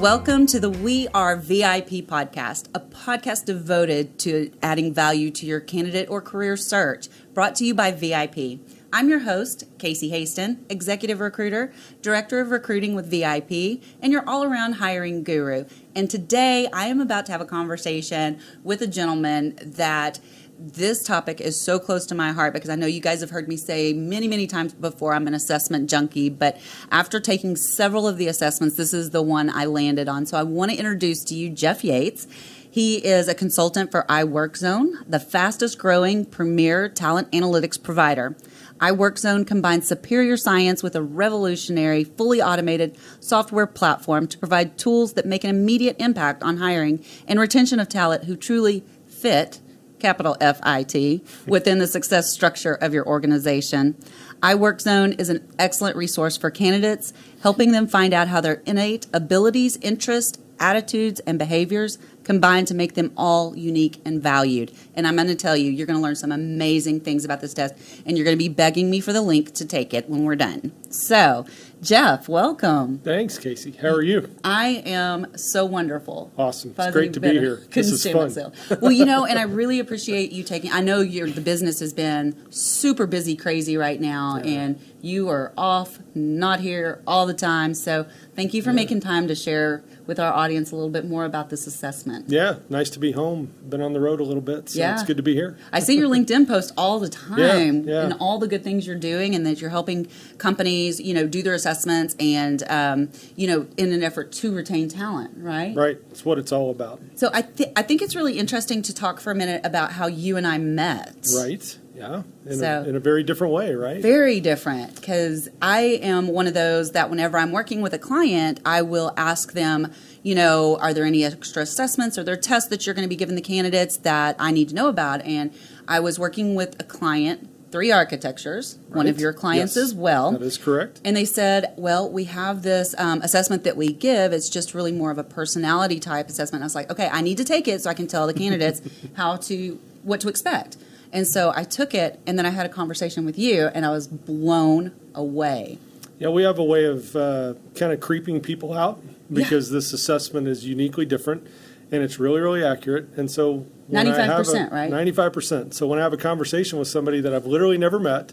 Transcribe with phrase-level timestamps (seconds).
[0.00, 5.60] Welcome to the We Are VIP podcast, a podcast devoted to adding value to your
[5.60, 8.58] candidate or career search, brought to you by VIP.
[8.92, 14.42] I'm your host, Casey Hasten, Executive Recruiter, Director of Recruiting with VIP, and your all
[14.42, 15.64] around hiring guru.
[15.94, 20.18] And today I am about to have a conversation with a gentleman that
[20.58, 23.48] this topic is so close to my heart because I know you guys have heard
[23.48, 26.30] me say many, many times before I'm an assessment junkie.
[26.30, 30.26] But after taking several of the assessments, this is the one I landed on.
[30.26, 32.26] So I want to introduce to you Jeff Yates.
[32.70, 38.36] He is a consultant for iWorkZone, the fastest growing premier talent analytics provider
[38.80, 45.26] iWorkZone combines superior science with a revolutionary, fully automated software platform to provide tools that
[45.26, 49.60] make an immediate impact on hiring and retention of talent who truly fit,
[49.98, 53.96] capital F I T, within the success structure of your organization.
[54.42, 59.78] iWorkZone is an excellent resource for candidates, helping them find out how their innate abilities,
[59.78, 64.72] interests, attitudes, and behaviors combine to make them all unique and valued.
[64.94, 67.52] And I'm going to tell you, you're going to learn some amazing things about this
[67.52, 67.74] test,
[68.06, 70.36] and you're going to be begging me for the link to take it when we're
[70.36, 70.72] done.
[70.90, 71.44] So,
[71.84, 72.98] Jeff, welcome.
[73.00, 73.72] Thanks, Casey.
[73.72, 74.34] How are you?
[74.42, 76.32] I am so wonderful.
[76.38, 76.74] Awesome.
[76.78, 77.60] It's great to be here.
[77.70, 78.14] This is fun.
[78.14, 78.80] Myself.
[78.80, 80.72] well, you know, and I really appreciate you taking.
[80.72, 84.60] I know your the business has been super busy, crazy right now, yeah.
[84.60, 87.74] and you are off, not here all the time.
[87.74, 88.76] So, thank you for yeah.
[88.76, 92.28] making time to share with our audience a little bit more about this assessment.
[92.28, 93.52] Yeah, nice to be home.
[93.68, 94.94] Been on the road a little bit, so yeah.
[94.94, 95.56] it's good to be here.
[95.72, 98.04] I see your LinkedIn post all the time yeah, yeah.
[98.04, 100.06] and all the good things you're doing and that you're helping
[100.38, 104.88] companies, you know, do their assessments and, um, you know, in an effort to retain
[104.88, 105.74] talent, right?
[105.74, 105.98] Right.
[106.10, 107.00] It's what it's all about.
[107.14, 110.06] So I, th- I think it's really interesting to talk for a minute about how
[110.06, 111.26] you and I met.
[111.34, 111.78] Right.
[111.94, 114.02] Yeah, in, so, a, in a very different way, right?
[114.02, 118.58] Very different, because I am one of those that whenever I'm working with a client,
[118.64, 122.84] I will ask them, you know, are there any extra assessments or there tests that
[122.84, 125.22] you're going to be giving the candidates that I need to know about?
[125.22, 125.54] And
[125.86, 128.98] I was working with a client, Three Architectures, right.
[128.98, 130.32] one of your clients yes, as well.
[130.32, 131.00] That is correct.
[131.04, 134.32] And they said, well, we have this um, assessment that we give.
[134.32, 136.62] It's just really more of a personality type assessment.
[136.62, 138.80] I was like, okay, I need to take it so I can tell the candidates
[139.14, 140.76] how to what to expect.
[141.14, 143.90] And so I took it, and then I had a conversation with you, and I
[143.90, 145.78] was blown away.
[146.18, 149.00] Yeah, we have a way of uh, kind of creeping people out
[149.32, 149.76] because yeah.
[149.76, 151.46] this assessment is uniquely different
[151.90, 153.08] and it's really, really accurate.
[153.16, 154.90] And so, ninety-five percent, right?
[154.90, 155.74] Ninety-five percent.
[155.74, 158.32] So when I have a conversation with somebody that I've literally never met,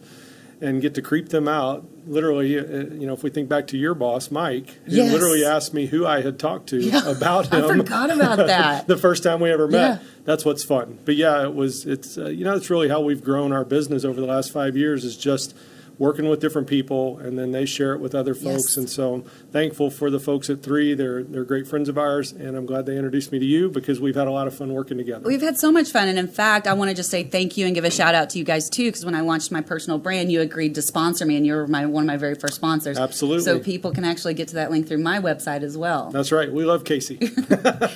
[0.62, 1.86] and get to creep them out.
[2.06, 2.64] Literally, uh,
[2.94, 5.12] you know, if we think back to your boss, Mike, he yes.
[5.12, 7.66] literally asked me who I had talked to yeah, about him.
[7.66, 8.88] I forgot about that.
[8.88, 10.02] the first time we ever met.
[10.02, 10.08] Yeah.
[10.24, 11.00] That's what's fun.
[11.04, 11.86] But yeah, it was.
[11.86, 14.78] It's uh, you know, it's really how we've grown our business over the last five
[14.78, 15.04] years.
[15.04, 15.56] Is just
[16.02, 18.76] working with different people, and then they share it with other folks.
[18.76, 18.78] Yes.
[18.78, 20.96] And so I'm thankful for the folks at Three.
[20.96, 24.02] They're they're great friends of ours, and I'm glad they introduced me to you because
[24.02, 25.28] we've had a lot of fun working together.
[25.28, 27.68] We've had so much fun, and in fact, I want to just say thank you
[27.68, 30.00] and give a shout out to you guys too, because when I launched my personal
[30.00, 32.98] brand, you agreed to sponsor me, and you're my one of my very first sponsors.
[32.98, 33.44] Absolutely.
[33.44, 36.10] So people can actually get to that link through my website as well.
[36.10, 36.52] That's right.
[36.52, 37.20] We love Casey.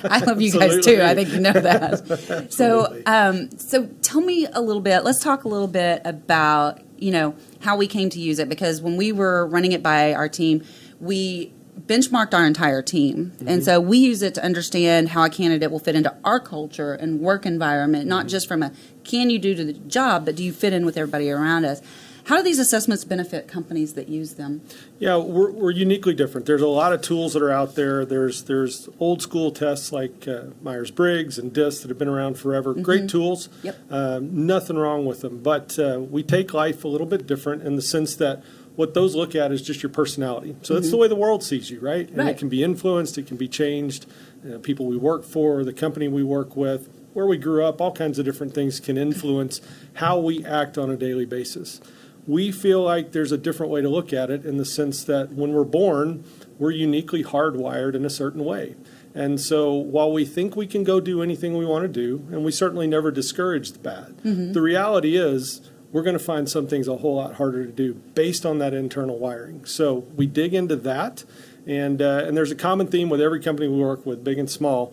[0.04, 1.02] I love you guys too.
[1.02, 2.52] I think you know that.
[2.52, 5.02] so, um, so tell me a little bit.
[5.02, 8.80] Let's talk a little bit about you know how we came to use it because
[8.80, 10.64] when we were running it by our team,
[11.00, 13.32] we benchmarked our entire team.
[13.36, 13.48] Mm-hmm.
[13.48, 16.94] And so we use it to understand how a candidate will fit into our culture
[16.94, 18.28] and work environment, not mm-hmm.
[18.28, 18.72] just from a
[19.04, 21.82] can you do to the job, but do you fit in with everybody around us.
[22.26, 24.62] How do these assessments benefit companies that use them?
[24.98, 26.44] Yeah, we're, we're uniquely different.
[26.44, 28.04] There's a lot of tools that are out there.
[28.04, 32.36] There's there's old school tests like uh, Myers Briggs and DISC that have been around
[32.36, 32.72] forever.
[32.72, 32.82] Mm-hmm.
[32.82, 33.48] Great tools.
[33.62, 33.78] Yep.
[33.88, 35.40] Uh, nothing wrong with them.
[35.40, 38.42] But uh, we take life a little bit different in the sense that
[38.74, 40.56] what those look at is just your personality.
[40.62, 40.82] So mm-hmm.
[40.82, 42.08] that's the way the world sees you, right?
[42.08, 42.28] And right.
[42.30, 44.04] it can be influenced, it can be changed.
[44.44, 47.92] Uh, people we work for, the company we work with, where we grew up, all
[47.92, 49.60] kinds of different things can influence
[49.94, 51.80] how we act on a daily basis
[52.26, 55.32] we feel like there's a different way to look at it in the sense that
[55.32, 56.24] when we're born,
[56.58, 58.74] we're uniquely hardwired in a certain way.
[59.14, 62.44] And so while we think we can go do anything we want to do, and
[62.44, 64.52] we certainly never discourage the bad, mm-hmm.
[64.52, 67.94] the reality is we're going to find some things a whole lot harder to do
[68.14, 69.64] based on that internal wiring.
[69.64, 71.24] So we dig into that,
[71.66, 74.50] and uh, and there's a common theme with every company we work with, big and
[74.50, 74.92] small.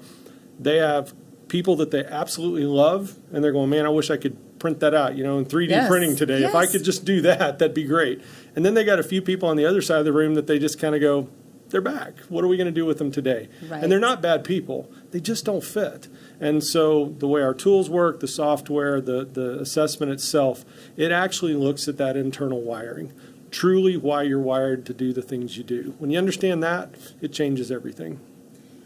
[0.58, 1.14] They have
[1.50, 4.94] people that they absolutely love, and they're going, man, I wish I could print that
[4.94, 6.42] out, you know, in 3D Yes, printing today.
[6.42, 8.22] If I could just do that, that'd be great.
[8.56, 10.48] And then they got a few people on the other side of the room that
[10.48, 11.28] they just kind of go,
[11.68, 12.18] they're back.
[12.30, 13.50] What are we going to do with them today?
[13.68, 13.84] Right.
[13.84, 14.90] And they're not bad people.
[15.12, 16.08] They just don't fit.
[16.40, 20.64] And so the way our tools work, the software, the, the assessment itself,
[20.96, 23.12] it actually looks at that internal wiring.
[23.52, 25.94] Truly why you're wired to do the things you do.
[26.00, 28.22] When you understand that, it changes everything.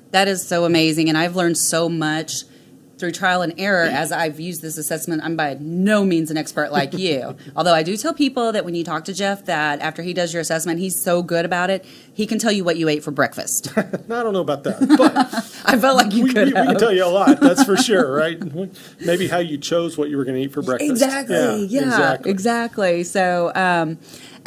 [0.09, 1.07] That is so amazing.
[1.07, 2.45] And I've learned so much
[2.97, 5.23] through trial and error as I've used this assessment.
[5.23, 7.35] I'm by no means an expert like you.
[7.55, 10.33] Although I do tell people that when you talk to Jeff, that after he does
[10.33, 13.11] your assessment, he's so good about it, he can tell you what you ate for
[13.11, 13.71] breakfast.
[13.77, 15.15] I don't know about that, but
[15.65, 17.39] I felt like you we, we, could we can tell you a lot.
[17.39, 18.39] That's for sure, right?
[18.99, 20.89] Maybe how you chose what you were going to eat for breakfast.
[20.89, 21.65] Exactly.
[21.65, 21.81] Yeah.
[21.81, 22.31] exactly.
[22.31, 23.03] Exactly.
[23.03, 23.97] So, um,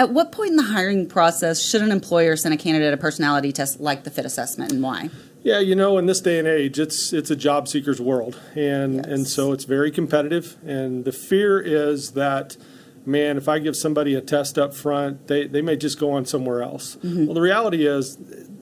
[0.00, 3.52] at what point in the hiring process should an employer send a candidate a personality
[3.52, 5.11] test like the fit assessment, and why?
[5.43, 8.94] Yeah, you know, in this day and age, it's it's a job seeker's world, and
[8.97, 9.06] Yes.
[9.06, 10.56] and so it's very competitive.
[10.64, 12.56] And the fear is that,
[13.05, 16.25] man, if I give somebody a test up front, they they may just go on
[16.25, 16.97] somewhere else.
[16.97, 17.26] Mm-hmm.
[17.26, 18.17] Well, the reality is,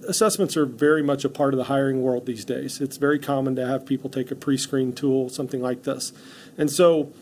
[0.08, 2.80] assessments are very much a part of the hiring world these days.
[2.80, 6.12] It's very common to have people take a pre-screen tool, something like this,
[6.56, 7.12] and so.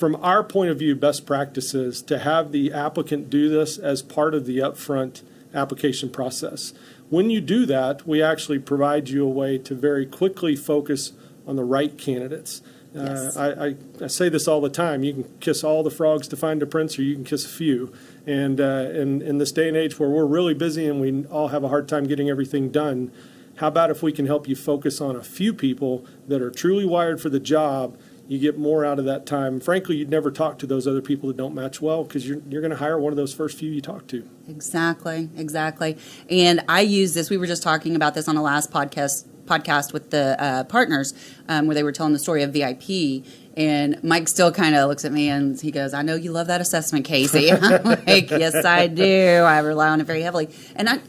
[0.00, 4.00] From our point of view, best practice is to have the applicant do this as
[4.00, 5.20] part of the upfront
[5.52, 6.72] application process.
[7.10, 11.12] When you do that, we actually provide you a way to very quickly focus
[11.46, 12.62] on the right candidates.
[12.94, 13.36] Yes.
[13.36, 15.04] Uh, I, I, I say this all the time.
[15.04, 17.50] You can kiss all the frogs to find a prince, or you can kiss a
[17.50, 17.92] few.
[18.26, 21.48] And uh, in, in this day and age where we're really busy and we all
[21.48, 23.12] have a hard time getting everything done,
[23.56, 26.86] how about if we can help you focus on a few people that are truly
[26.86, 27.98] wired for the job?
[28.30, 29.58] You get more out of that time.
[29.58, 32.60] Frankly, you'd never talk to those other people that don't match well because you're, you're
[32.60, 34.24] going to hire one of those first few you talk to.
[34.46, 35.98] Exactly, exactly.
[36.30, 37.28] And I use this.
[37.28, 41.12] We were just talking about this on the last podcast podcast with the uh, partners,
[41.48, 43.24] um, where they were telling the story of VIP.
[43.56, 46.46] And Mike still kind of looks at me and he goes, "I know you love
[46.46, 49.42] that assessment, Casey." I'm like, "Yes, I do.
[49.42, 51.00] I rely on it very heavily." And I,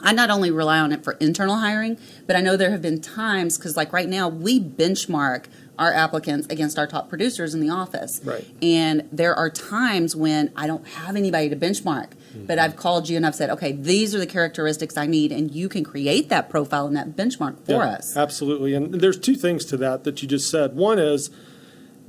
[0.00, 3.00] I not only rely on it for internal hiring, but I know there have been
[3.00, 5.44] times because, like right now, we benchmark
[5.78, 8.20] our applicants against our top producers in the office.
[8.24, 8.46] Right.
[8.60, 12.10] And there are times when I don't have anybody to benchmark,
[12.46, 15.50] but I've called you and I've said, okay, these are the characteristics I need, and
[15.50, 18.16] you can create that profile and that benchmark for Yeah, us.
[18.16, 18.74] Absolutely.
[18.74, 20.74] And there's two things to that that you just said.
[20.76, 21.30] One is,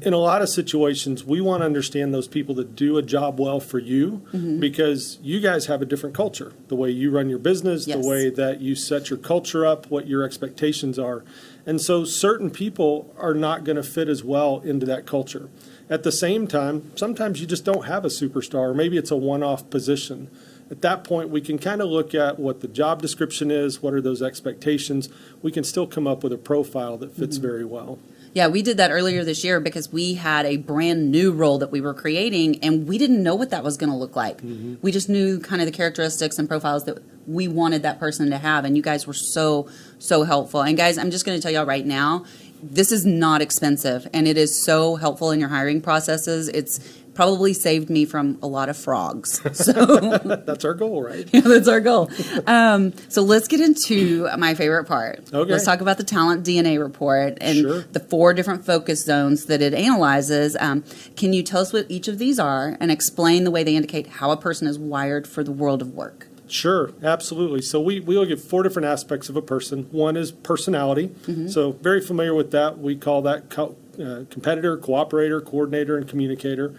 [0.02, 3.38] in a lot of situations, we want to understand those people that do a job
[3.40, 4.60] well for you Mm-hmm.
[4.60, 6.54] because you guys have a different culture.
[6.70, 8.02] The way you run your business, Yes.
[8.02, 11.24] the way that you set your culture up, what your expectations are.
[11.66, 15.50] And so certain people are not going to fit as well into that culture.
[15.90, 19.16] At the same time, sometimes you just don't have a superstar, or maybe it's a
[19.16, 20.30] one off position.
[20.72, 23.94] At that point, we can kind of look at what the job description is, what
[23.94, 25.10] are those expectations.
[25.42, 27.48] We can still come up with a profile that fits Mm-hmm.
[27.48, 28.00] very well.
[28.34, 31.72] Yeah, we did that earlier this year because we had a brand new role that
[31.72, 34.38] we were creating and we didn't know what that was going to look like.
[34.38, 34.76] Mm-hmm.
[34.82, 38.38] We just knew kind of the characteristics and profiles that we wanted that person to
[38.38, 40.62] have and you guys were so so helpful.
[40.62, 42.26] And guys, I'm just going to tell y'all right now,
[42.62, 46.50] this is not expensive and it is so helpful in your hiring processes.
[46.50, 46.80] It's
[47.20, 49.42] probably saved me from a lot of frogs.
[49.54, 49.74] So
[50.46, 51.28] That's our goal, right?
[51.34, 52.10] yeah, that's our goal.
[52.48, 55.20] Um, so let's get into my favorite part.
[55.34, 55.52] Okay.
[55.52, 57.82] Let's talk about the talent DNA report and Sure.
[57.92, 60.56] the four different focus zones that it analyzes.
[60.62, 60.86] Um,
[61.18, 64.08] can you tell us what each of these are and explain the way they indicate
[64.08, 66.28] how a person is wired for the world of work?
[66.48, 67.62] Sure, absolutely.
[67.62, 69.88] So we, we look at four different aspects of a person.
[69.92, 71.12] One is personality.
[71.50, 72.78] So very familiar with that.
[72.80, 76.76] We call that co- uh, competitor, cooperator, coordinator, and communicator.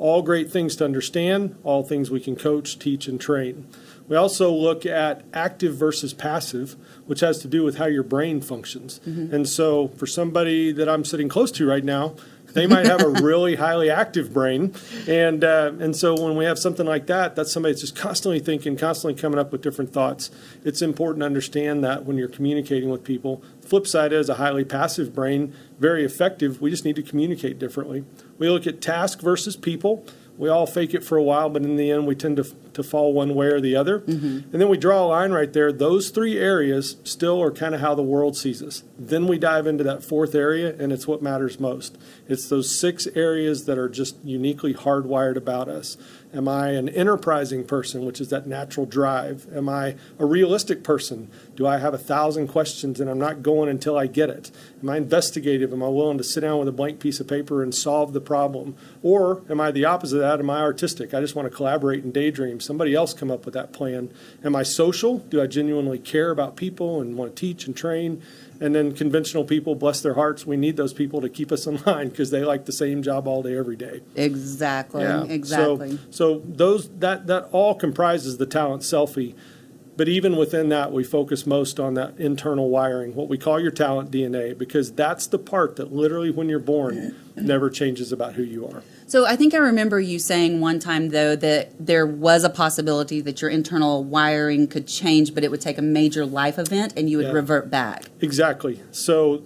[0.00, 3.68] All great things to understand, all things we can coach, teach, and train.
[4.08, 6.74] We also look at active versus passive,
[7.06, 8.98] which has to do with how your brain functions.
[9.06, 9.34] Mm-hmm.
[9.34, 12.16] And so for somebody that I'm sitting close to right now,
[12.52, 14.74] they might have a really highly active brain,
[15.06, 18.40] and uh, and so when we have something like that, that's somebody that's just constantly
[18.40, 20.30] thinking, constantly coming up with different thoughts.
[20.64, 23.42] It's important to understand that when you're communicating with people.
[23.60, 26.60] Flip side is a highly passive brain, very effective.
[26.60, 28.04] We just need to communicate differently.
[28.38, 30.04] We look at task versus people.
[30.36, 32.82] We all fake it for a while, but in the end, we tend to, to
[32.82, 34.00] fall one way or the other.
[34.00, 34.52] Mm-hmm.
[34.52, 35.72] And then we draw a line right there.
[35.72, 38.82] Those three areas still are kind of how the world sees us.
[38.98, 41.96] Then we dive into that fourth area, and it's what matters most.
[42.28, 45.96] It's those six areas that are just uniquely hardwired about us.
[46.32, 49.48] Am I an enterprising person, which is that natural drive?
[49.52, 51.28] Am I a realistic person?
[51.56, 54.52] Do I have a thousand questions and I'm not going until I get it?
[54.80, 55.72] Am I investigative?
[55.72, 58.20] Am I willing to sit down with a blank piece of paper and solve the
[58.20, 58.76] problem?
[59.02, 60.38] Or am I the opposite of that?
[60.38, 61.12] Am I artistic?
[61.12, 62.59] I just want to collaborate and daydream.
[62.60, 64.12] Somebody else come up with that plan.
[64.44, 65.18] Am I social?
[65.18, 68.22] Do I genuinely care about people and want to teach and train?
[68.60, 71.82] And then conventional people, bless their hearts, we need those people to keep us in
[71.86, 74.02] line because they like the same job all day, every day.
[74.14, 75.02] Exactly.
[75.02, 75.24] Yeah.
[75.24, 75.92] Exactly.
[76.10, 79.34] So, so those that that all comprises the talent selfie.
[79.96, 83.70] But even within that, we focus most on that internal wiring, what we call your
[83.70, 88.42] talent DNA, because that's the part that literally, when you're born, never changes about who
[88.42, 88.82] you are.
[89.10, 93.20] So I think I remember you saying one time though that there was a possibility
[93.22, 97.10] that your internal wiring could change, but it would take a major life event and
[97.10, 97.32] you would Yeah.
[97.32, 98.04] revert back.
[98.20, 98.78] Exactly.
[98.92, 99.42] So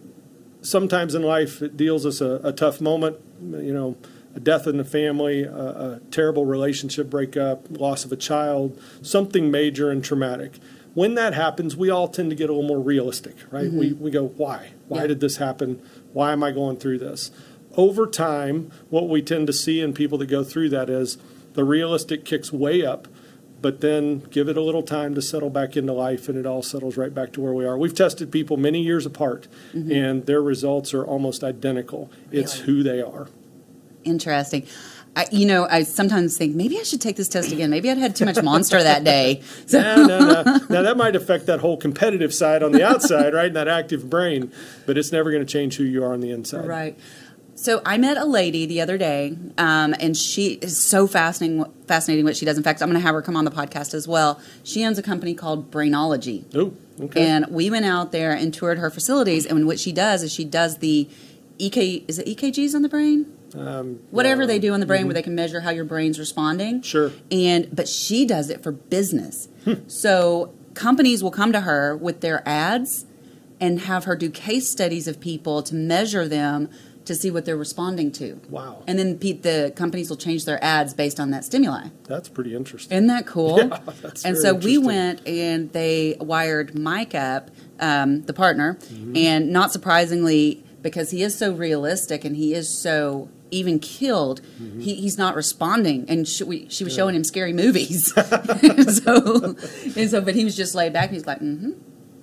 [0.61, 3.97] sometimes in life it deals us a, a tough moment, you know,
[4.37, 9.51] a death in the family, a, a terrible relationship breakup, loss of a child, something
[9.51, 10.59] major and traumatic.
[10.93, 13.65] When that happens, we all tend to get a little more realistic, right?
[13.69, 13.79] Mm-hmm.
[13.79, 14.73] We, we go, why?
[14.89, 15.07] Why Yeah.
[15.07, 15.81] did this happen?
[16.13, 17.31] Why am I going through this?
[17.77, 21.19] Over time, what we tend to see in people that go through that is
[21.55, 23.09] the realistic kicks way up,
[23.61, 26.63] but then give it a little time to settle back into life and it all
[26.63, 27.79] settles right back to where we are.
[27.79, 29.91] We've tested people many years apart mm-hmm.
[29.91, 32.11] and their results are almost identical.
[32.31, 33.29] It's who they are.
[34.05, 34.67] Interesting.
[35.17, 37.71] I, you know, I sometimes think maybe I should take this test again.
[37.71, 39.43] Maybe I'd had too much monster that day.
[39.67, 40.43] So No, no, no.
[40.69, 43.47] Now that might affect that whole competitive side on the outside, right?
[43.47, 44.53] And that active brain,
[44.87, 46.67] but it's never going to change who you are on the inside.
[46.67, 46.99] Right.
[47.57, 51.65] So I met a lady the other day, um, and she is so fascinating.
[51.87, 52.57] Fascinating what she does.
[52.57, 54.41] In fact, I'm going to have her come on the podcast as well.
[54.65, 57.27] She owns a company called Brainology, Oh, okay.
[57.29, 59.47] and we went out there and toured her facilities.
[59.47, 61.09] And what she does is she does the
[61.59, 62.05] EK.
[62.09, 63.33] Is it EKGs on the brain?
[63.57, 66.83] um, Whatever they do on the brain, where they can measure how your brain's responding.
[66.83, 67.13] Sure.
[67.31, 69.49] And but she does it for business.
[69.65, 69.75] Hmm.
[69.87, 73.07] so companies will come to her with their ads
[73.61, 76.69] and have her do case studies of people to measure them
[77.05, 78.41] to see what they're responding to.
[78.49, 78.83] Wow.
[78.87, 81.89] And then Pete, the companies will change their ads based on that stimuli.
[82.05, 82.97] That's pretty interesting.
[82.97, 83.59] Isn't that cool?
[83.71, 89.17] Yeah, that's and so we went and they wired Mike up, um, the partner, Mm-hmm.
[89.17, 94.81] and not surprisingly, because he is so realistic and he is so even killed, Mm-hmm.
[94.81, 96.07] he, he's not responding.
[96.09, 98.13] And she, we, she was showing him scary movies.
[98.15, 99.55] so,
[99.97, 101.11] and so, but he was just laid back.
[101.11, 101.71] He's like, mm-hmm,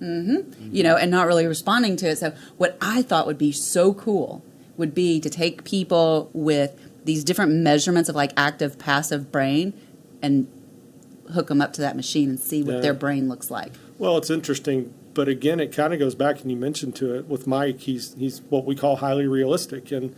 [0.04, 2.18] mm-hmm, you know, and not really responding to it.
[2.18, 4.44] So, what I thought would be so cool
[4.76, 9.72] would be to take people with these different measurements of like active, passive brain
[10.22, 10.46] and
[11.32, 12.80] hook them up to that machine and see what Yeah.
[12.80, 13.72] their brain looks like.
[13.98, 17.28] Well, it's interesting, but again, it kind of goes back, and you mentioned to it
[17.28, 17.80] with Mike.
[17.80, 20.14] He's he's what we call highly realistic, and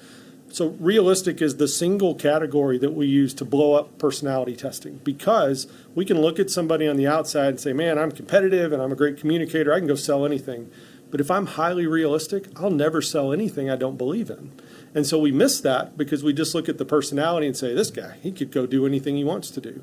[0.51, 5.67] so realistic is the single category that we use to blow up personality testing because
[5.95, 8.93] we can look at somebody on the outside and say, "Man, I'm competitive and I'm
[8.93, 9.73] a great communicator.
[9.73, 10.69] I can go sell anything."
[11.15, 14.51] But if I'm highly realistic, I'll never sell anything I don't believe in.
[14.97, 17.93] And so we miss that because we just look at the personality and say, "This
[17.93, 19.83] guy, he could go do anything he wants to do."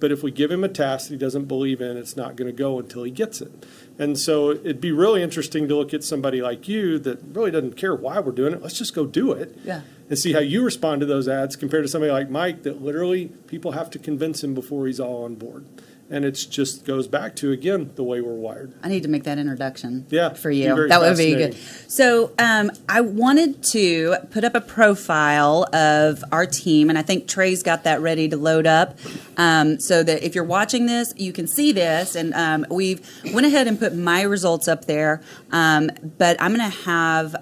[0.00, 2.50] But if we give him a task that he doesn't believe in, it's not going
[2.50, 3.52] to go until he gets it.
[4.00, 7.76] And so it'd be really interesting to look at somebody like you that really doesn't
[7.76, 8.60] care why we're doing it.
[8.60, 9.56] Let's just go do it.
[9.64, 9.82] Yeah.
[10.10, 13.26] And see how you respond to those ads compared to somebody like Mike that literally
[13.46, 15.66] people have to convince him before he's all on board.
[16.10, 18.74] And it just goes back to, again, the way we're wired.
[18.82, 20.88] I need to make that introduction Yeah, for you.
[20.88, 21.56] That would be good.
[21.88, 27.26] So, um, I wanted to put up a profile of our team, and I think
[27.26, 28.98] Trey's got that ready to load up,
[29.38, 32.14] um, so that if you're watching this, you can see this.
[32.14, 33.00] And um, we've
[33.32, 37.36] went ahead and put my results up there, um, but I'm going to have.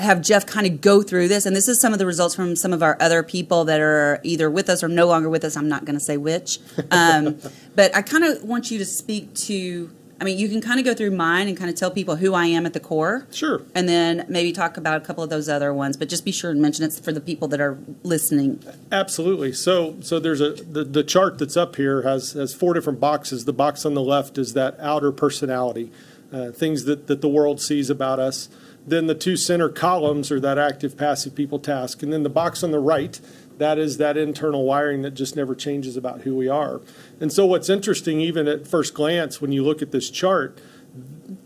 [0.00, 2.56] Have Jeff kind of go through this, and this is some of the results from
[2.56, 5.56] some of our other people that are either with us or no longer with us.
[5.56, 6.58] I'm not going to say which,
[6.90, 7.38] um,
[7.76, 9.90] but I kind of want you to speak to.
[10.20, 12.34] I mean, you can kind of go through mine and kind of tell people who
[12.34, 13.62] I am at the core, Sure.
[13.74, 15.96] and then maybe talk about a couple of those other ones.
[15.96, 18.62] But just be sure and mention it for the people that are listening.
[18.90, 19.52] Absolutely.
[19.52, 23.44] So, so there's a the, the chart that's up here has has four different boxes.
[23.44, 25.90] The box on the left is that outer personality,
[26.32, 28.48] uh, things that that the world sees about us.
[28.86, 32.62] Then the two center columns are that active, passive people task, and then the box
[32.62, 33.18] on the right
[33.58, 36.80] that is that internal wiring that just never changes about who we are.
[37.20, 40.60] And so, what's interesting, even at first glance, when you look at this chart,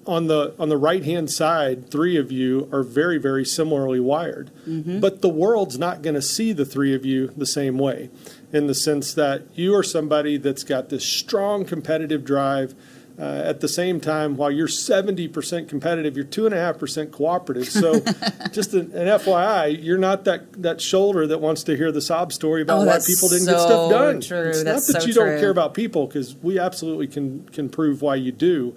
[0.07, 4.51] on the on the right hand side, three of you are very very similarly wired,
[4.67, 5.01] mm-hmm.
[5.01, 8.11] but the world's not going to see the three of you the same way,
[8.53, 12.75] in the sense that you are somebody that's got this strong competitive drive.
[13.19, 17.11] Uh, at the same time, while you're 70% competitive, you're two and a half percent
[17.11, 17.67] cooperative.
[17.69, 17.99] So,
[18.53, 22.33] just an, an FYI, you're not that that shoulder that wants to hear the sob
[22.33, 24.21] story about Oh, why people didn't get stuff done.
[24.21, 24.49] true.
[24.51, 25.25] It's That's not that so you true.
[25.31, 28.77] don't care about people, because we absolutely can can prove why you do.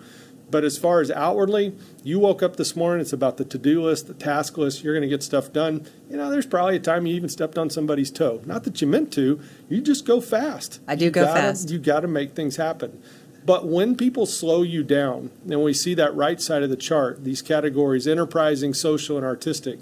[0.50, 3.84] But as far as outwardly, you woke up this morning, it's about the to do
[3.84, 5.86] list, the task list, you're going to get stuff done.
[6.10, 8.42] You know, there's probably a time you even stepped on somebody's toe.
[8.46, 10.82] Not that you meant to, you just go fast.
[10.90, 11.70] I do You go gotta- fast.
[11.70, 13.02] You got to make things happen.
[13.46, 17.24] But when people slow you down, and we see that right side of the chart,
[17.24, 19.80] these categories enterprising, social, and artistic,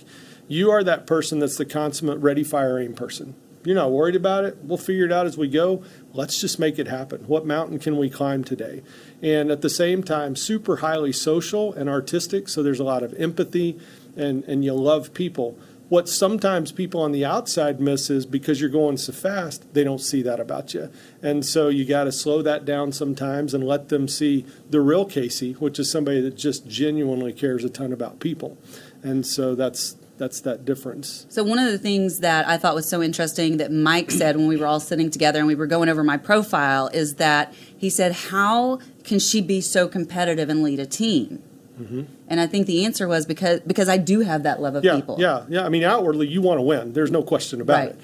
[0.47, 3.35] you are that person that's the consummate ready, fire, aim person.
[3.65, 4.57] You're not worried about it.
[4.63, 5.83] We'll figure it out as we go.
[6.13, 7.25] Let's just make it happen.
[7.27, 8.81] What mountain can we climb today?
[9.21, 13.13] And at the same time, super highly social and artistic, so there's a lot of
[13.15, 13.77] empathy
[14.15, 15.57] and, and you love people
[15.89, 19.99] what sometimes people on the outside miss is because you're going so fast, they don't
[19.99, 20.89] see that about you.
[21.21, 25.05] And so you got to slow that down sometimes and let them see the real
[25.05, 28.57] Casey, which is somebody that just genuinely cares a ton about people.
[29.01, 31.25] And so that's that's that difference.
[31.29, 34.47] So one of the things that I thought was so interesting that Mike said when
[34.47, 37.89] we were all sitting together and we were going over my profile is that he
[37.89, 41.41] said, "How can she be so competitive and lead a team?"
[41.79, 42.03] Mm-hmm.
[42.27, 44.95] And I think the answer was because because I do have that love of yeah,
[44.95, 45.17] people.
[45.19, 45.65] Yeah, yeah.
[45.65, 46.93] I mean, outwardly you want to win.
[46.93, 47.89] There's no question about right.
[47.89, 47.99] it.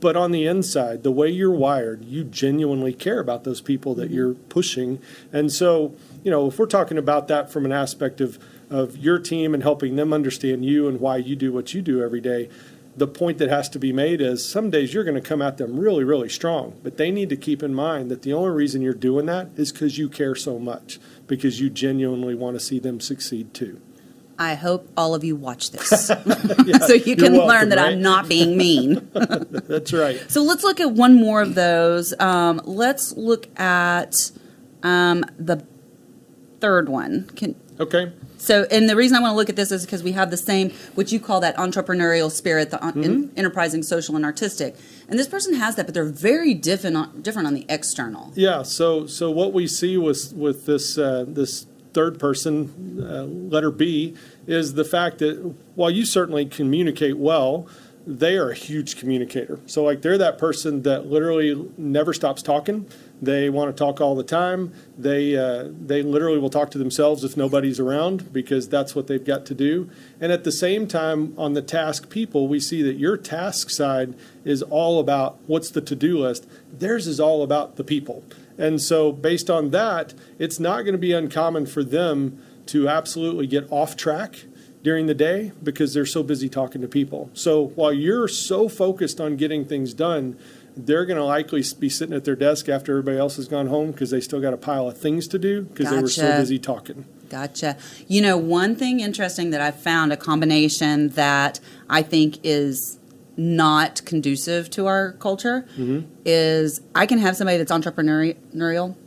[0.00, 4.06] But on the inside, the way you're wired, you genuinely care about those people that
[4.06, 4.14] mm-hmm.
[4.14, 4.98] you're pushing.
[5.32, 5.94] And so,
[6.24, 8.38] you know, if we're talking about that from an aspect of
[8.70, 12.02] of your team and helping them understand you and why you do what you do
[12.02, 12.48] every day,
[12.96, 15.58] the point that has to be made is some days you're going to come at
[15.58, 18.82] them really, really strong, but they need to keep in mind that the only reason
[18.82, 22.78] you're doing that is because you care so much, because you genuinely want to see
[22.78, 23.80] them succeed too.
[24.38, 26.10] I hope all of you watch this
[26.64, 27.92] yeah, so you can welcome, learn that right?
[27.92, 29.06] I'm not being mean.
[29.12, 30.18] That's right.
[30.30, 32.18] So let's look at one more of those.
[32.18, 34.30] Um, let's look at
[34.82, 35.62] um, the
[36.60, 37.24] third one.
[37.36, 38.12] Can, okay.
[38.38, 40.36] So, and the reason I want to look at this is because we have the
[40.36, 43.36] same, what you call that entrepreneurial spirit, the mm-hmm.
[43.36, 44.76] enterprising, social, and artistic.
[45.08, 48.32] And this person has that, but they're very different on, different on the external.
[48.34, 48.62] Yeah.
[48.62, 54.14] So, so what we see with with this uh, this third person, uh, letter B,
[54.46, 57.66] is the fact that while you certainly communicate well,
[58.06, 59.60] they are a huge communicator.
[59.66, 62.86] So, like, they're that person that literally never stops talking.
[63.20, 64.72] They want to talk all the time.
[64.96, 69.24] They uh, they literally will talk to themselves if nobody's around because that's what they've
[69.24, 69.90] got to do.
[70.18, 74.14] And at the same time, on the task people, we see that your task side
[74.44, 76.48] is all about what's the to do list.
[76.72, 78.24] Theirs is all about the people.
[78.56, 83.46] And so, based on that, it's not going to be uncommon for them to absolutely
[83.46, 84.44] get off track
[84.82, 87.30] during the day because they're so busy talking to people.
[87.34, 90.38] So, while you're so focused on getting things done,
[90.76, 93.90] they're going to likely be sitting at their desk after everybody else has gone home
[93.90, 95.96] because they still got a pile of things to do because gotcha.
[95.96, 97.04] they were so busy talking.
[97.28, 97.76] Gotcha.
[98.08, 102.98] You know, one thing interesting that I found a combination that I think is
[103.40, 106.06] not conducive to our culture mm-hmm.
[106.26, 108.36] is I can have somebody that's entrepreneurial,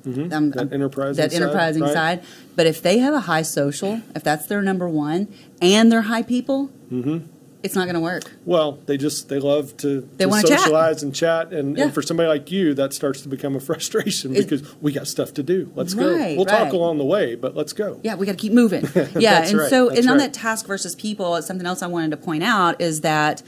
[0.04, 0.34] mm-hmm.
[0.34, 2.28] um, that enterprising, that enterprising side, right?
[2.56, 6.24] but if they have a high social, if that's their number one, and they're high
[6.24, 7.28] people, mm-hmm
[7.63, 8.30] it's not going to work.
[8.43, 11.04] Well, they just they love to, they to socialize chat.
[11.04, 11.86] and chat, and, yeah.
[11.86, 15.34] and for somebody like you, that starts to become a frustration because we got stuff
[15.36, 15.72] to do.
[15.74, 16.17] Let's right, go.
[16.36, 16.65] We'll right.
[16.65, 18.02] talk along the way, but let's go.
[18.04, 18.84] Yeah, we got to keep moving.
[19.13, 22.43] Yeah, and so and on that task versus people, something else I wanted to point
[22.43, 23.41] out is that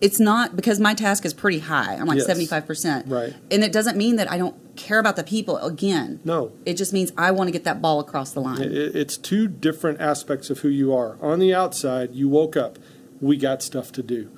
[0.00, 1.94] it's not because my task is pretty high.
[1.94, 3.34] I'm like seventy five percent, right?
[3.50, 5.56] And it doesn't mean that I don't care about the people.
[5.58, 8.60] Again, no, it just means I want to get that ball across the line.
[8.62, 11.18] It's two different aspects of who you are.
[11.20, 12.78] On the outside, you woke up.
[13.20, 14.30] We got stuff to do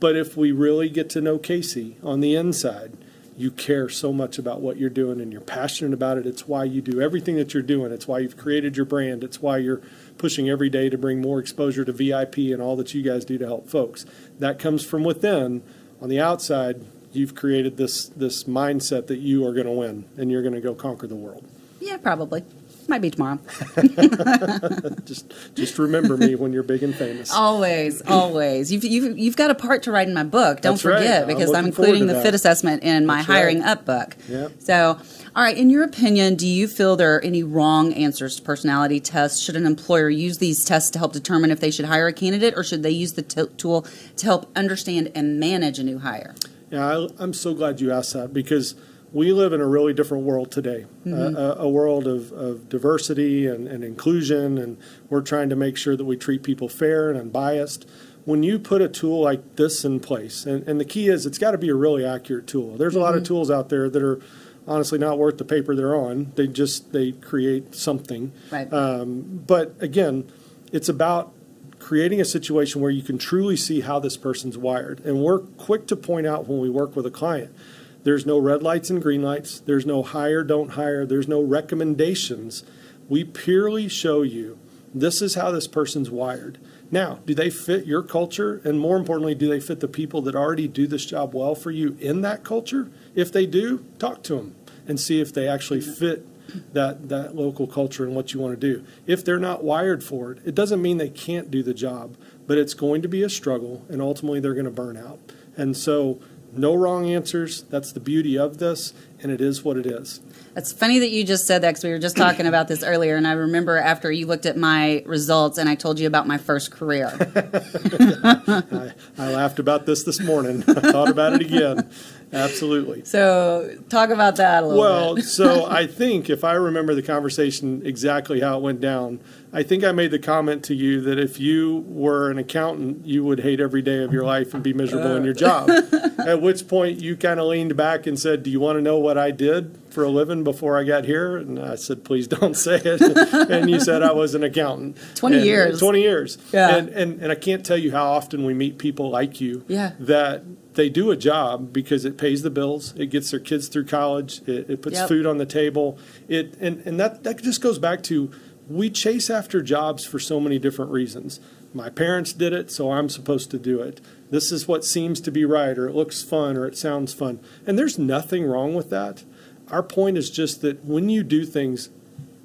[0.00, 2.96] but if we really get to know Casey on the inside,
[3.36, 6.26] you care so much about what you're doing and you're passionate about it.
[6.26, 7.92] It's why you do everything that you're doing.
[7.92, 9.22] It's why you've created your brand.
[9.22, 9.80] It's why you're
[10.20, 13.38] pushing every day to bring more exposure to VIP and all that you guys do
[13.38, 14.04] to help folks.
[14.38, 15.62] That comes from within.
[16.02, 20.30] On the outside, you've created this this mindset that you are going to win and
[20.30, 21.48] you're going to go conquer the world.
[21.80, 22.44] Yeah, probably.
[22.90, 23.38] Might be tomorrow.
[25.04, 27.32] just just remember me when you're big and famous.
[27.32, 28.72] Always, always.
[28.72, 30.60] You've, you've, you've got a part to write in my book.
[30.60, 31.28] Don't That's forget right.
[31.28, 33.68] because I'm, I'm including the fit assessment in my That's hiring right.
[33.68, 34.16] up book.
[34.28, 34.54] Yep.
[34.58, 34.98] So,
[35.36, 35.56] all right.
[35.56, 39.40] In your opinion, do you feel there are any wrong answers to personality tests?
[39.40, 42.54] Should an employer use these tests to help determine if they should hire a candidate,
[42.56, 46.34] or should they use the t- tool to help understand and manage a new hire?
[46.70, 48.74] Yeah, I, I'm so glad you asked that because
[49.12, 51.36] we live in a really different world today, mm-hmm.
[51.36, 55.76] uh, a, a, world of, of diversity and, and, inclusion, and we're trying to make
[55.76, 57.88] sure that we treat people fair and unbiased.
[58.24, 61.38] When you put a tool like this in place, and, and the key is it's
[61.38, 62.76] got to be a really accurate tool.
[62.76, 63.00] There's mm-hmm.
[63.00, 63.28] a lot of mm-hmm.
[63.28, 64.20] tools out there that are
[64.68, 66.32] honestly not worth the paper they're on.
[66.36, 68.32] They just they create something.
[68.52, 68.72] Right.
[68.72, 70.30] Um, but again,
[70.70, 71.32] it's about
[71.80, 75.00] creating a situation where you can truly see how this person's wired.
[75.00, 77.52] And we're quick to point out when we work with a client
[78.02, 79.60] there's no red lights and green lights.
[79.60, 81.04] There's no hire, don't hire.
[81.04, 82.64] There's no recommendations.
[83.08, 84.58] We purely show you
[84.94, 86.58] this is how this person's wired.
[86.90, 88.60] Now, do they fit your culture?
[88.64, 91.70] And more importantly, do they fit the people that already do this job well for
[91.70, 92.90] you in that culture?
[93.14, 94.56] If they do, talk to them
[94.88, 96.26] and see if they actually fit
[96.72, 98.84] that that local culture and what you want to do.
[99.06, 102.58] If they're not wired for it, it doesn't mean they can't do the job, but
[102.58, 105.20] it's going to be a struggle, and ultimately they're going to burn out.
[105.56, 106.20] And so,
[106.52, 107.62] no wrong answers.
[107.62, 110.20] That's the beauty of this, and it is what it is.
[110.56, 113.16] It's funny that you just said that because we were just talking about this earlier,
[113.16, 116.38] and I remember after you looked at my results and I told you about my
[116.38, 117.06] first career.
[117.34, 120.64] I, I laughed about this this morning.
[120.68, 121.88] I thought about it again.
[122.32, 123.04] Absolutely.
[123.04, 125.22] So, talk about that a little Well, bit.
[125.22, 129.20] Well, so I think if I remember the conversation exactly how it went down,
[129.52, 133.24] I think I made the comment to you that if you were an accountant, you
[133.24, 135.36] would hate every day of your life and be miserable in your uh.
[135.36, 135.70] job.
[136.20, 138.98] At which point you kind of leaned back and said, Do you want to know
[138.98, 141.36] what I did for a living before I got here?
[141.36, 143.00] And I said, Please don't say it.
[143.50, 144.96] and you said I was an accountant.
[145.16, 145.80] 20 And- uh, years.
[145.80, 146.38] 20 years.
[146.52, 146.76] Yeah.
[146.76, 149.92] And, and, and I can't tell you how often we meet people like you Yeah.
[149.98, 153.86] that they do a job because it pays the bills, it gets their kids through
[153.86, 155.08] college, it, it puts Yep.
[155.08, 155.98] food on the table.
[156.28, 158.30] It and, and that, that just goes back to
[158.70, 161.40] we chase after jobs for so many different reasons.
[161.74, 164.00] My parents did it, so I'm supposed to do it.
[164.30, 167.40] This is what seems to be right, or it looks fun, or it sounds fun.
[167.66, 169.24] And there's nothing wrong with that.
[169.68, 171.90] Our point is just that when you do things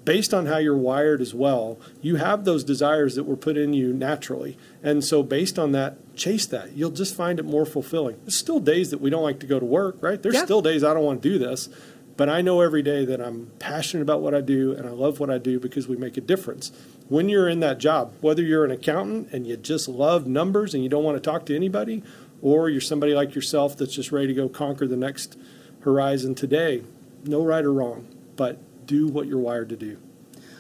[0.04, 3.74] based on how you're wired as well, you have those desires that were put in
[3.74, 4.58] you naturally.
[4.84, 6.74] And so, based on that, chase that.
[6.74, 8.18] You'll just find it more fulfilling.
[8.24, 10.22] There's still days that we don't like to go to work, right?
[10.22, 10.46] There's Yeah.
[10.46, 11.70] still days I don't want to do this.
[12.18, 15.20] But I know every day that I'm passionate about what I do and I love
[15.20, 16.72] what I do because we make a difference.
[17.10, 20.82] When you're in that job, whether you're an accountant and you just love numbers and
[20.82, 22.04] you don't want to talk to anybody,
[22.42, 25.38] or you're somebody like yourself that's just ready to go conquer the next
[25.82, 26.84] horizon today,
[27.26, 29.98] no right or wrong, but do what you're wired to do.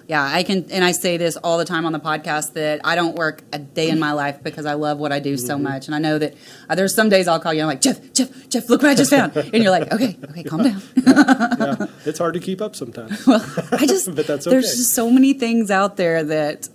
[0.08, 2.96] Yeah, I can, and I say this all the time on the podcast that I
[2.96, 5.88] don't work a day in my life because I love what I do so much,
[5.88, 6.36] and I know that
[6.70, 7.62] uh, there's some days I'll call you.
[7.62, 10.15] And I'm like Jeff, Jeff, Jeff, look what I just found, and you're like, okay,
[10.30, 10.82] okay, calm down.
[10.96, 13.26] yeah, it's hard to keep up sometimes.
[13.26, 16.70] well, I just But that's there's just so many things out there that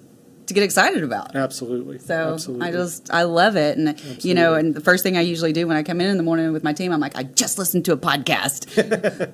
[0.50, 1.34] to get excited about.
[1.34, 1.98] Absolutely.
[1.98, 2.68] So Absolutely.
[2.68, 5.66] I just I love it, and you know, and the first thing I usually do
[5.66, 7.84] when I come in in the morning with my team, I'm like, I just listened
[7.86, 8.66] to a podcast.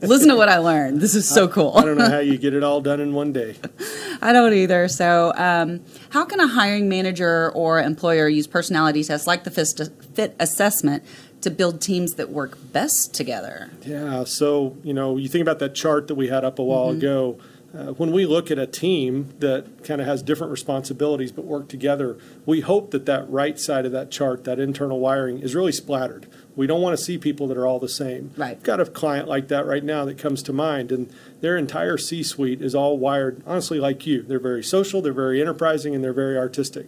[0.06, 1.00] Listen to what I learned.
[1.00, 1.72] This is so cool.
[1.76, 3.56] I don't know how you get it all done in one day.
[4.22, 4.88] I don't either.
[4.88, 9.90] So, um, how can a hiring manager or employer use personality tests like the FIT,
[10.14, 11.02] fit assessment
[11.42, 13.70] to build teams that work best together?
[13.82, 14.24] Yeah.
[14.24, 16.98] So, you know, you think about that chart that we had up a while Mm-hmm.
[16.98, 17.38] ago.
[17.76, 21.68] Uh, when we look at a team that kind of has different responsibilities but work
[21.68, 25.72] together, we hope that that right side of that chart, that internal wiring, is really
[25.72, 26.26] splattered.
[26.54, 28.30] We don't want to see people that are all the same.
[28.34, 28.52] Right.
[28.52, 31.12] I've got a client like that right now that comes to mind, and
[31.42, 34.22] their entire C suite is all wired, honestly, like you.
[34.22, 36.86] They're very social, they're very enterprising, and they're very artistic.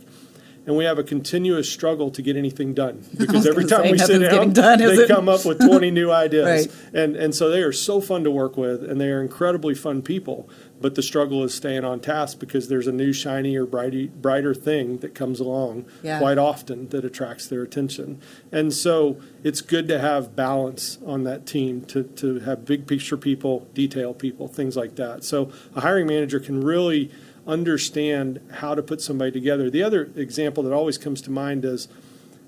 [0.69, 3.99] And we have a continuous struggle to get anything done because every time say, we
[3.99, 6.67] sit down, done, they come up with 20 new ideas.
[6.67, 6.77] Right.
[6.93, 10.03] And, and so they are so fun to work with, and they are incredibly fun
[10.03, 10.47] people.
[10.81, 14.55] But the struggle is staying on task because there's a new, shiny, or brighty, brighter
[14.55, 16.19] thing that comes along Yeah.
[16.19, 18.21] quite often that attracts their attention.
[18.53, 23.17] And so it's good to have balance on that team, to, to have big picture
[23.17, 25.25] people, detail people, things like that.
[25.25, 27.11] So a hiring manager can really
[27.47, 29.71] understand how to put somebody together.
[29.71, 31.89] The other example that always comes to mind is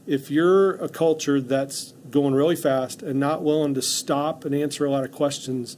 [0.06, 4.84] if you're a culture that's going really fast and not willing to stop and answer
[4.84, 5.76] a lot of questions,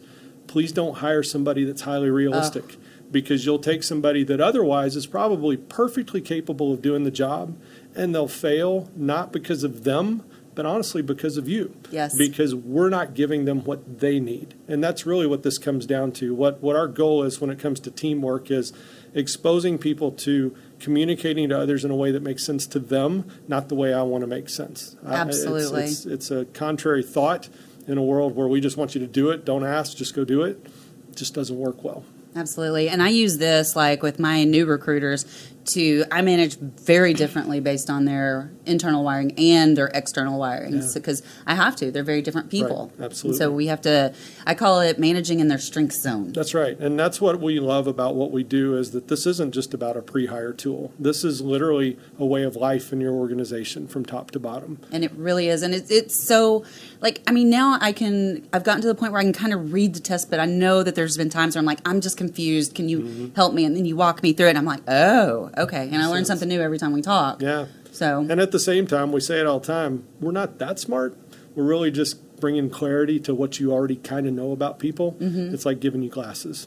[0.53, 2.77] please don't hire somebody that's highly realistic
[3.11, 7.57] because you'll take somebody that otherwise is probably perfectly capable of doing the job
[7.95, 10.23] and they'll fail not because of them
[10.55, 11.75] but honestly because of you.
[11.91, 12.15] Yes.
[12.15, 14.53] because we're not giving them what they need.
[14.69, 16.35] And that's really what this comes down to.
[16.35, 18.71] What what our goal is when it comes to teamwork is
[19.15, 23.69] exposing people to communicating to others in a way that makes sense to them not
[23.71, 24.95] the way i want to make sense.
[25.03, 25.85] I- it's- Absolutely.
[25.85, 27.49] it's, it's a contrary thought
[27.87, 29.45] in a world where we just want you to do it.
[29.45, 30.67] Don't ask just go do it.
[31.15, 32.05] Just doesn't work well.
[32.35, 32.89] Absolutely.
[32.89, 35.25] And I use this like with my new recruiters
[35.67, 40.89] to I manage very differently based on their internal wiring and their external wiring Yeah.
[40.95, 41.91] because I have to.
[41.91, 42.93] They're very different people.
[42.99, 43.07] Right.
[43.07, 43.31] Absolutely.
[43.45, 44.15] And so we have to
[44.47, 46.33] I call it managing in their strength zone.
[46.33, 46.79] That's right.
[46.79, 49.97] And that's what we love about what we do is that this isn't just about
[49.97, 50.93] a pre-hire tool.
[50.99, 54.79] This is literally a way of life in your organization from top to bottom.
[54.93, 55.63] And it really is.
[55.63, 56.65] And it's it's so
[57.01, 59.53] like I mean now I can I've gotten to the point where I can kind
[59.53, 62.01] of read the test, but I know that there's been times where I'm like, I'm
[62.01, 62.75] just confused.
[62.75, 63.35] Can you Mm-hmm.
[63.35, 63.65] help me?
[63.65, 65.89] And then you walk me through it and I'm like, Oh, okay.
[65.91, 67.43] And I learn something new every time we talk.
[67.43, 67.67] Yeah.
[67.93, 70.79] So And at the same time, we say it all the time, we're not that
[70.79, 71.17] smart.
[71.55, 75.13] We're really just bringing clarity to what you already kind of know about people.
[75.13, 75.55] Mm-hmm.
[75.55, 76.67] It's like giving you glasses.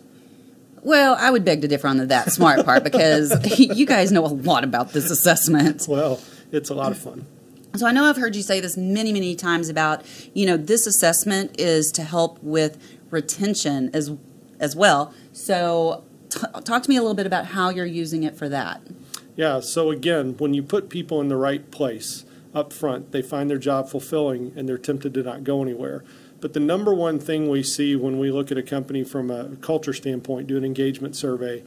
[0.82, 4.24] Well, I would beg to differ on the that smart part because you guys know
[4.24, 5.88] a lot about this assessment.
[5.88, 6.21] Well,
[6.52, 7.26] it's a lot of fun.
[7.76, 10.88] So I know I've heard you say this many, many times about, you know, this
[10.88, 12.78] assessment is to help with
[13.10, 14.12] retention as
[14.60, 15.13] as well.
[15.34, 16.04] So,
[16.36, 18.82] t- talk to me a little bit about how you're using it for that.
[19.36, 23.50] Yeah, so again, when you put people in the right place up front, they find
[23.50, 26.04] their job fulfilling and they're tempted to not go anywhere.
[26.39, 29.56] But the number one thing we see when we look at a company from a
[29.58, 31.63] culture standpoint, do an engagement survey,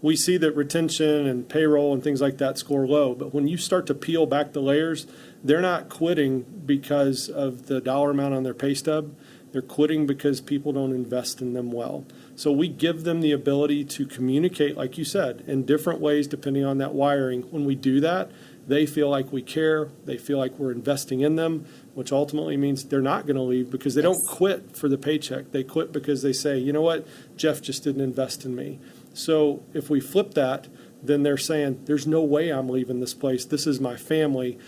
[0.00, 3.14] we see that retention and payroll and things like that score low.
[3.14, 5.06] But when you start to peel back the layers,
[5.44, 9.14] they're not quitting because of the dollar amount on their pay stub.
[9.52, 12.04] They're quitting because people don't invest in them well.
[12.42, 16.64] So we give them the ability to communicate, like you said, in different ways depending
[16.64, 17.42] on that wiring.
[17.52, 18.32] When we do that,
[18.66, 19.90] they feel like we care.
[20.06, 23.70] They feel like we're investing in them, which ultimately means they're not going to leave
[23.70, 24.18] because they Yes.
[24.18, 25.52] don't quit for the paycheck.
[25.52, 28.80] They quit because they say, you know what, Jeff just didn't invest in me.
[29.14, 30.66] So if we flip that,
[31.00, 33.44] then they're saying, there's no way I'm leaving this place.
[33.44, 34.58] This is my family.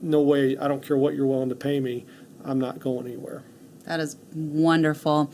[0.00, 2.06] No way, I don't care what you're willing to pay me.
[2.44, 3.42] I'm not going anywhere.
[3.86, 5.30] That is wonderful.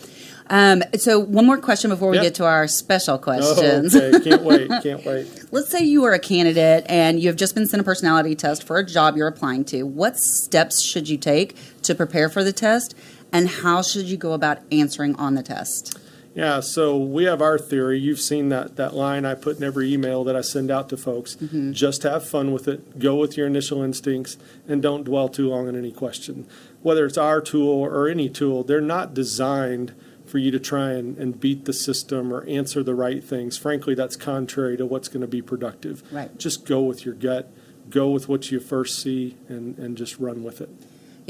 [0.49, 2.25] Um, so, one more question before we Yeah.
[2.25, 3.95] get to our special questions.
[3.95, 4.31] Oh, okay.
[4.31, 4.69] Can't wait.
[4.83, 5.29] Can't wait.
[5.53, 8.65] Let's say you are a candidate and you have just been sent a personality test
[8.65, 9.85] for a job you're applying to.
[9.85, 12.97] What steps should you take to prepare for the test,
[13.33, 15.97] and how should you go about answering on the test?
[16.35, 17.99] Yeah, so we have our theory.
[17.99, 20.97] You've seen that, that line I put in every email that I send out to
[20.97, 21.37] folks.
[21.37, 21.73] Mm-hmm.
[21.73, 24.37] Just have fun with it, go with your initial instincts,
[24.69, 26.47] and don't dwell too long on any question.
[26.83, 31.19] Whether it's our tool or any tool, they're not designed for you to try and,
[31.19, 33.59] and beat the system or answer the right things.
[33.59, 36.05] Frankly, that's contrary to what's going to be productive.
[36.13, 36.37] Right.
[36.39, 37.53] Just go with your gut,
[37.89, 40.71] go with what you first see, and, and just run with it.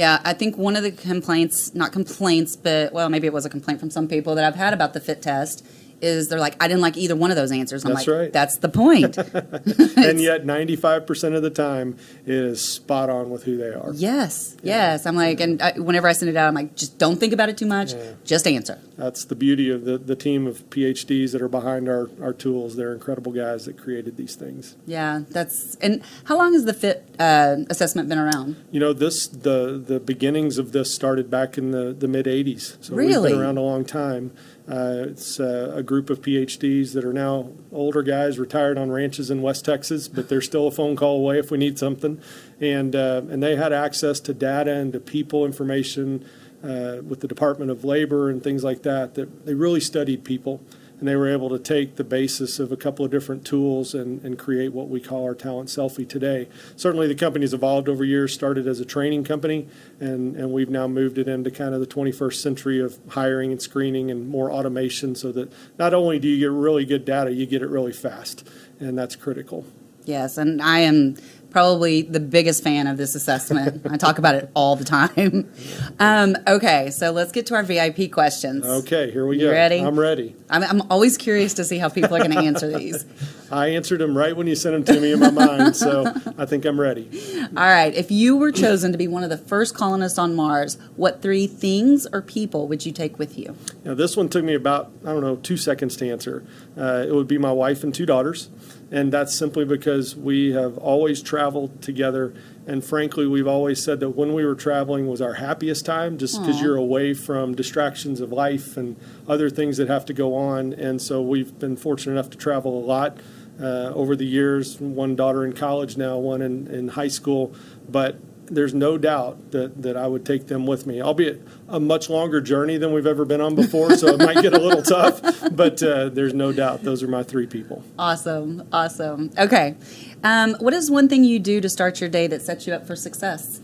[0.01, 3.51] Yeah, I think one of the complaints, not complaints, but well, maybe it was a
[3.51, 5.63] complaint from some people that I've had about the fit test
[6.01, 7.85] is they're like, I didn't like either one of those answers.
[7.85, 8.33] I'm That's like, right.
[8.33, 9.19] that's the point.
[9.19, 13.93] and yet, 95% of the time, it is spot on with who they are.
[13.93, 15.05] yes, yes.
[15.05, 17.51] I'm like, and I, whenever I send it out, I'm like, just don't think about
[17.51, 17.93] it too much.
[17.93, 18.13] Yeah.
[18.25, 18.79] Just answer.
[19.01, 22.77] That's the beauty of the, the team of PhDs that are behind our, our tools.
[22.77, 24.77] They're incredible guys that created these things.
[24.87, 25.77] Yeah, that's.
[25.77, 28.63] And how long has the fit uh, assessment been around?
[28.71, 32.77] You know, this the the beginnings of this started back in the, the mid '80s,
[32.85, 34.33] so we've been around a long time.
[34.69, 39.31] Uh, it's uh, a group of PhDs that are now older guys, retired on ranches
[39.31, 42.21] in West Texas, but they're still a phone call away if we need something,
[42.61, 46.23] and uh, and they had access to data and to people information
[46.63, 49.15] uh, with the Department of Labor and things like that.
[49.15, 50.61] That they really studied people,
[50.99, 54.23] and they were able to take the basis of a couple of different tools and,
[54.25, 56.49] and create what we call our talent selfie today.
[56.77, 58.35] Certainly, the company's evolved over years.
[58.35, 59.69] Started as a training company,
[59.99, 63.61] and and we've now moved it into kind of the 21st century of hiring and
[63.63, 67.47] screening and more automation, so that not only do you get really good data, you
[67.47, 68.47] get it really fast,
[68.79, 69.65] and that's critical.
[70.05, 71.17] Yes, and I am
[71.51, 73.87] probably the biggest fan of this assessment.
[73.91, 75.51] I talk about it all the time.
[75.99, 78.65] Um, okay, so let's get to our VIP questions.
[78.65, 79.53] Okay, here we You go.
[79.53, 79.79] ready?
[79.81, 80.35] I'm ready.
[80.49, 83.05] I'm, I'm always curious to see how people are going to answer these.
[83.51, 86.47] I answered them right when you sent them to me in my mind, so I
[86.47, 87.09] think I'm ready.
[87.57, 90.79] All right, if you were chosen to be one of the first colonists on Mars,
[90.97, 93.57] what three things or people would you take with you?
[93.85, 96.45] Now, this one took me about, I don't know, two seconds to answer.
[96.77, 98.49] Uh, it would be my wife and two daughters.
[98.93, 102.35] And that's simply because we have always traveled together.
[102.67, 106.41] And frankly, we've always said that when we were traveling was our happiest time just
[106.41, 108.97] because you're away from distractions of life and
[109.29, 110.73] other things that have to go on.
[110.73, 113.19] And so we've been fortunate enough to travel a lot
[113.61, 114.81] uh, over the years.
[114.81, 117.55] One daughter in college now, one in, in high school.
[117.89, 118.21] But
[118.51, 122.41] there's no doubt that, that I would take them with me, albeit a much longer
[122.41, 125.83] journey than we've ever been on before, so it might get a little tough, but
[125.83, 127.85] uh, there's no doubt those are my three people.
[127.99, 129.31] Awesome, awesome.
[129.39, 129.77] Okay,
[130.25, 132.87] um, what is one thing you do to start your day that sets you up
[132.87, 133.61] for success?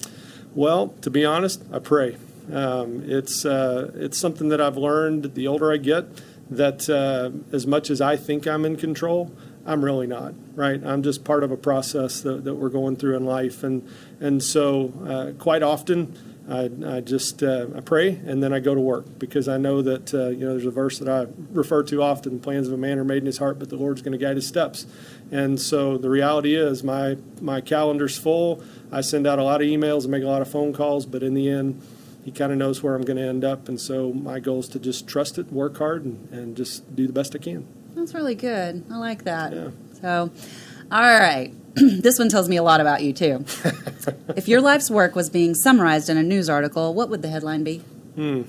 [0.55, 2.17] Well, to be honest, I pray.
[2.53, 6.07] Um, it's, uh, it's something that I've learned the older I get
[6.49, 9.33] that uh, as much as I think I'm in control,
[9.67, 10.83] I'm really not, right?
[10.85, 13.65] I'm just part of a process that, that we're going through in life.
[13.65, 13.87] And,
[14.21, 16.17] and so, uh, quite often,
[16.49, 19.83] I, I just uh, I pray and then I go to work because I know
[19.83, 22.77] that uh, you know there's a verse that I refer to often: "Plans of a
[22.77, 24.87] man are made in his heart, but the Lord's going to guide his steps."
[25.33, 28.63] And so the reality is, my my calendar's full.
[28.93, 31.25] I send out a lot of emails and make a lot of phone calls, but
[31.25, 31.83] in the end,
[32.25, 33.69] He kind of knows where I'm going to end up.
[33.69, 37.07] And so my goal is to just trust it, work hard, and, and just do
[37.07, 37.67] the best I can.
[37.97, 38.85] That's really good.
[38.91, 39.53] I like that.
[39.53, 39.71] Yeah.
[40.01, 40.31] So,
[40.93, 41.53] all right.
[41.75, 43.45] this one tells me a lot about you, too.
[44.37, 47.65] if your life's work was being summarized in a news article, what would the headline
[47.65, 47.79] be?
[48.15, 48.43] Hmm.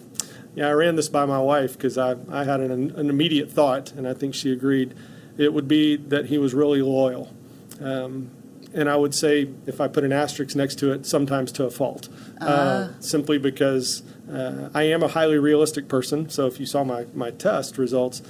[0.54, 3.94] Yeah, I ran this by my wife because I, I had an, an immediate thought,
[3.94, 4.94] and I think she agreed.
[5.38, 7.34] It would be that he was really loyal.
[7.80, 8.32] Um,
[8.74, 11.70] and I would say, if I put an asterisk next to it, sometimes to a
[11.70, 12.10] fault,
[12.42, 16.30] uh, simply because uh, I am a highly realistic person.
[16.30, 18.22] So if you saw my, my test results,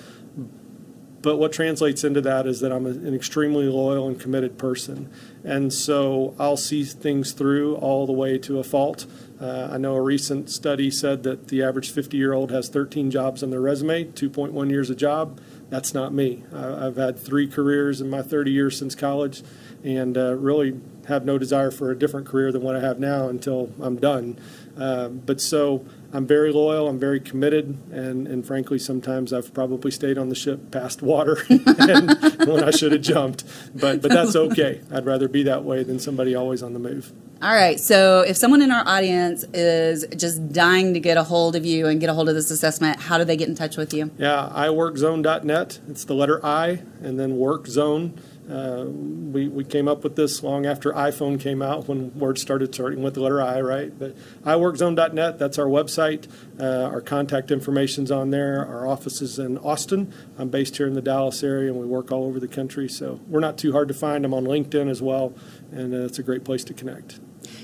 [1.21, 5.10] but what translates into that is that I'm an extremely loyal and committed person.
[5.43, 9.06] And so I'll see things through all the way to a fault.
[9.39, 13.12] Uh, I know a recent study said that the average 50 year old has 13
[13.12, 15.39] jobs on their resume, 2.1 years a job.
[15.69, 16.43] That's not me.
[16.53, 19.43] I, have had three careers in my 30 years since college
[19.84, 23.27] and uh, really have no desire for a different career than what I have now
[23.27, 24.39] until I'm done.
[24.77, 29.91] Uh, but so I'm very loyal, I'm very committed, and, and frankly, sometimes I've probably
[29.91, 33.43] stayed on the ship past water when I should have jumped.
[33.76, 34.82] But, but that's okay.
[34.91, 37.12] I'd rather be that way than somebody always on the move.
[37.41, 37.80] All right.
[37.80, 41.86] So, if someone in our audience is just dying to get a hold of you
[41.88, 44.10] and get a hold of this assessment, how do they get in touch with you?
[44.17, 45.80] Yeah, iworkzone.net.
[45.88, 48.17] It's the letter I and then workzone.
[48.50, 52.74] Uh, we, we came up with this long after iPhone came out when words started
[52.74, 53.98] starting with the letter I, right?
[53.98, 56.28] But iworkzone.net, that's our website.
[56.60, 58.66] Uh, our contact information's on there.
[58.66, 60.14] Our office is in Austin.
[60.38, 62.88] I'm based here in the Dallas area and we work all over the country.
[62.88, 64.24] So we're not too hard to find.
[64.24, 65.34] I'm on LinkedIn as well,
[65.72, 67.20] and uh, it's a great place to connect.